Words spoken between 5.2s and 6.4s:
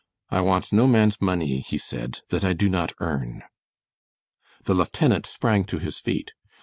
sprang to his feet.